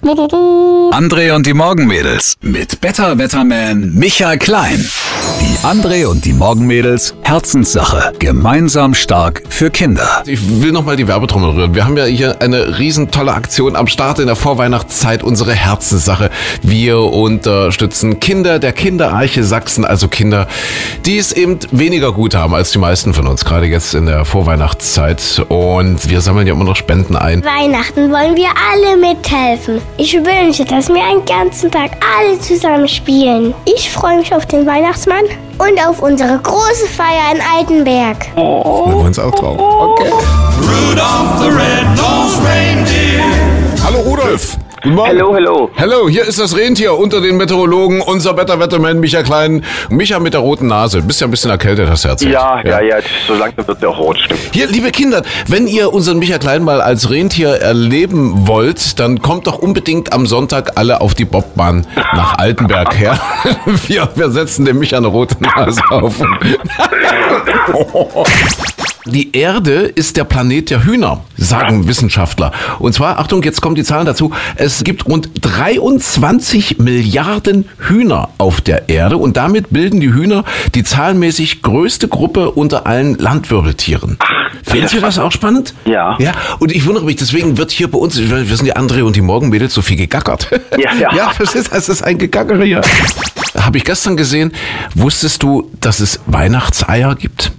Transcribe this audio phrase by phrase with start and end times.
[0.00, 4.78] André und die Morgenmädels mit Better Wetterman Michael Klein.
[5.40, 8.12] Die André und die Morgenmädels Herzenssache.
[8.18, 10.22] Gemeinsam stark für Kinder.
[10.26, 11.74] Ich will nochmal die Werbetrommel rühren.
[11.74, 16.30] Wir haben ja hier eine riesen tolle Aktion am Start in der Vorweihnachtszeit, unsere Herzenssache.
[16.62, 20.46] Wir unterstützen Kinder der Kinderarche Sachsen, also Kinder,
[21.06, 24.24] die es eben weniger gut haben als die meisten von uns, gerade jetzt in der
[24.24, 25.44] Vorweihnachtszeit.
[25.48, 27.44] Und wir sammeln ja immer noch Spenden ein.
[27.44, 29.80] Weihnachten wollen wir alle mithelfen.
[30.00, 33.52] Ich wünsche, dass wir einen ganzen Tag alle zusammen spielen.
[33.64, 35.24] Ich freue mich auf den Weihnachtsmann
[35.58, 38.26] und auf unsere große Feier in Altenberg.
[38.34, 39.58] Freuen wir uns auch drauf.
[39.58, 40.12] Okay.
[40.60, 41.77] Rudolph the red-nosed
[44.82, 45.10] Guten Morgen.
[45.10, 45.70] Hello, hello.
[45.76, 49.64] Hallo, hier ist das Rentier unter den Meteorologen, unser Wetterwettermann Micha Klein.
[49.88, 51.02] Micha mit der roten Nase.
[51.02, 52.32] Bist ja ein bisschen erkältet, hast du erzählt.
[52.32, 54.38] Ja, ja, ja, so langsam wird der auch rot, stimmt.
[54.52, 59.48] Hier, liebe Kinder, wenn ihr unseren Micha Klein mal als Rentier erleben wollt, dann kommt
[59.48, 63.18] doch unbedingt am Sonntag alle auf die Bobbahn nach Altenberg her.
[63.86, 66.14] Wir, wir setzen dem Micha eine rote Nase auf.
[69.08, 72.52] Die Erde ist der Planet der Hühner, sagen Wissenschaftler.
[72.78, 74.32] Und zwar, Achtung, jetzt kommen die Zahlen dazu.
[74.56, 80.84] Es gibt rund 23 Milliarden Hühner auf der Erde und damit bilden die Hühner die
[80.84, 84.18] zahlenmäßig größte Gruppe unter allen Landwirbeltieren.
[84.62, 85.72] Findest du das auch spannend?
[85.86, 86.16] Ja.
[86.18, 89.16] Ja, und ich wundere mich, deswegen wird hier bei uns, wir sind die André und
[89.16, 90.50] die Morgenmädels, so viel gegackert.
[90.78, 91.08] Ja, ja.
[91.18, 92.82] Ja, es ist ein Gegackere hier.
[93.58, 94.52] Habe ich gestern gesehen,
[94.94, 97.52] wusstest du, dass es Weihnachtseier gibt?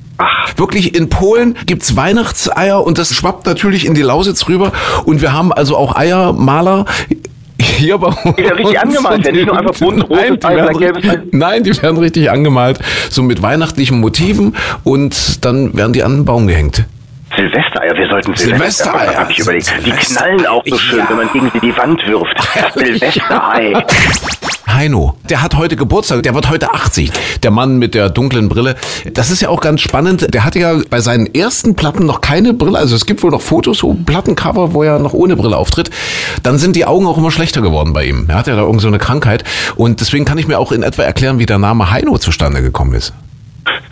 [0.58, 4.72] Wirklich, in Polen gibt's Weihnachtseier und das schwappt natürlich in die Lausitz rüber.
[5.06, 6.86] Und wir haben also auch Eiermaler
[7.62, 8.38] hier bei uns.
[8.38, 11.04] Ja, richtig angemalt, ja, nicht nur einfach bunt, rotes nein, die Ei oder werden, gelbes
[11.04, 11.10] Ei.
[11.10, 16.18] richtig- nein, die werden richtig angemalt, so mit weihnachtlichen Motiven und dann werden die an
[16.18, 16.86] den Baum gehängt.
[17.40, 19.18] Silvestereier, wir sollten Silvestereier, Silvestereier.
[19.20, 19.72] Hab ich überlegt.
[19.80, 21.10] Die Silvester- knallen auch so schön, Ja.
[21.10, 22.36] wenn man gegen sie die Wand wirft.
[22.76, 23.74] Silvesterei.
[24.68, 27.12] Heino, der hat heute Geburtstag, der wird heute 80.
[27.42, 28.76] Der Mann mit der dunklen Brille.
[29.14, 30.34] Das ist ja auch ganz spannend.
[30.34, 32.78] Der hatte ja bei seinen ersten Platten noch keine Brille.
[32.78, 35.90] Also es gibt wohl noch Fotos, so Plattencover, wo er noch ohne Brille auftritt.
[36.44, 38.26] Dann sind die Augen auch immer schlechter geworden bei ihm.
[38.28, 39.44] Er hat ja da irgend so eine Krankheit.
[39.76, 42.94] Und deswegen kann ich mir auch in etwa erklären, wie der Name Heino zustande gekommen
[42.94, 43.14] ist.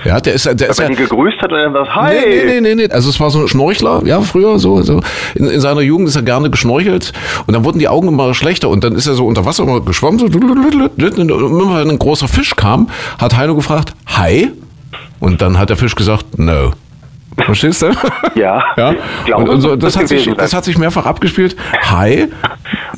[0.08, 2.14] Ja, der ist, der ist ja, ihn gegrüßt hat, dann sagt, hi.
[2.14, 2.90] Nee, nee, nee, nee.
[2.90, 4.82] Also es war so ein Schnorchler, ja, früher so.
[4.82, 5.02] so.
[5.36, 7.12] In, in seiner Jugend ist er gerne geschnorchelt
[7.46, 9.82] und dann wurden die Augen immer schlechter und dann ist er so unter Wasser immer
[9.82, 10.18] geschwommen.
[10.18, 14.50] So, und immer wenn ein großer Fisch kam, hat Heino gefragt, hi?
[15.20, 16.72] Und dann hat der Fisch gesagt, no.
[17.38, 17.92] Verstehst du?
[18.36, 18.96] Ja, Ja.
[19.26, 21.58] glaube, und, und so, das hat sich, das hat sich mehrfach abgespielt.
[21.90, 22.28] Hi?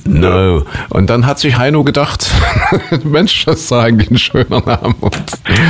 [0.05, 0.63] No.
[0.89, 2.31] Und dann hat sich Heino gedacht,
[3.03, 4.95] Mensch, das ist eigentlich ein schöner Name.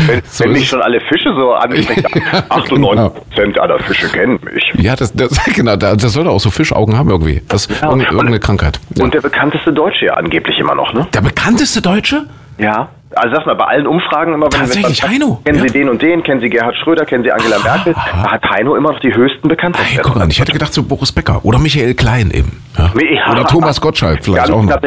[0.07, 4.39] Wenn, So wenn mich schon alle Fische so ansprechen, Ja, 98 Prozent aller Fische kennen
[4.43, 4.73] mich.
[4.77, 7.41] Ja, das, das, genau, der sollte auch so Fischaugen haben irgendwie.
[7.47, 8.79] Das ist Ja, irgendeine Krankheit.
[8.95, 9.03] Ja.
[9.03, 11.07] Und der bekannteste Deutsche ja angeblich immer noch, ne?
[11.13, 12.25] der bekannteste Deutsche?
[12.57, 12.89] Ja.
[13.15, 15.63] Also sag mal, bei allen Umfragen immer, wenn Tatsächlich, wenn- Heino, Kennen ja.
[15.65, 18.75] Sie den und den, kennen Sie Gerhard Schröder, kennen Sie Angela Merkel, da hat Heino
[18.75, 20.01] immer noch die höchsten Hey, Bekanntheitswerte.
[20.07, 22.61] guck an, ich hätte gedacht so Boris Becker oder Michael Klein eben.
[22.77, 22.91] Ja.
[23.01, 23.31] Ja.
[23.31, 24.77] Oder Thomas Gottschalk vielleicht auch noch.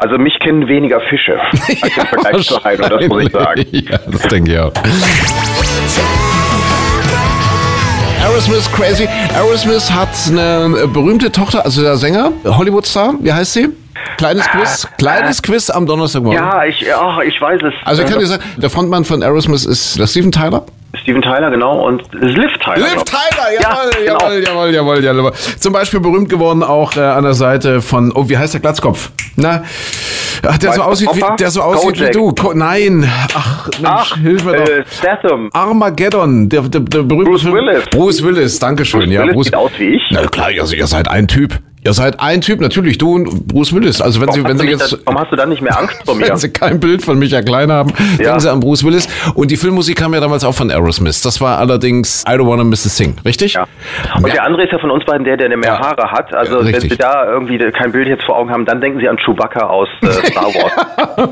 [0.00, 3.64] Also mich kennen weniger Fische als im Vergleich zu Heino, das muss ich sagen.
[3.70, 4.72] Ja, das denke ich auch.
[8.24, 9.08] Aerosmith Crazy.
[9.34, 13.68] Aerosmith hat eine berühmte Tochter, also der Sänger, Hollywood-Star, wie heißt sie?
[14.16, 16.38] Kleines Quiz, kleines Quiz am Donnerstagmorgen.
[16.42, 17.74] Ja, ich, ach, ich weiß es.
[17.84, 20.64] Also ich kann dir sagen, der Frontmann von Aerosmith ist der Steven Tyler.
[21.02, 22.76] Steven Tyler, genau, und Liv Tyler.
[22.78, 23.04] Liv.
[23.04, 24.18] Tyler, Ja, jawohl, genau.
[24.24, 25.32] jawohl, jawohl, jawohl, jawohl.
[25.58, 29.10] Zum Beispiel berühmt geworden auch äh, an der Seite von, oh, wie heißt der Glatzkopf?
[29.36, 29.62] Na,
[30.46, 32.32] ach, der so aussieht, wie, der so aussieht wie du.
[32.32, 34.66] Ko nein, ach, Mensch, Ach, hilf mir doch.
[34.68, 35.50] äh, Statham.
[35.52, 37.54] Armageddon, der, der, der berühmte Bruce Film.
[37.54, 37.84] Willis.
[37.90, 39.00] Bruce Willis, dankeschön.
[39.00, 40.02] Bruce ja, Willis Bruce, sieht aus wie ich.
[40.10, 41.58] Na klar, also ihr seid ein Typ.
[41.84, 44.00] Ihr seid ein Typ, natürlich du und Bruce Willis.
[44.00, 45.78] Also wenn Warum, Sie, wenn hast Sie jetzt, das- warum hast du dann nicht mehr
[45.78, 46.28] Angst vor mir?
[46.28, 48.24] wenn Sie kein Bild von Micha Klein haben, Ja.
[48.24, 49.08] denken Sie an Bruce Willis.
[49.34, 51.22] Und die Filmmusik kam ja damals auch von Aerosmith.
[51.22, 53.54] Das war allerdings I Don't Wanna Miss a Thing, richtig?
[53.54, 53.66] Ja.
[54.16, 55.78] Und der andere ist ja von uns beiden der, der mehr Ja.
[55.78, 56.34] Haare hat.
[56.34, 56.80] Also Ja, wenn.
[56.80, 59.88] Sie da irgendwie kein Bild jetzt vor Augen haben, dann denken Sie an Chewbacca aus
[60.02, 61.28] äh, Star Wars.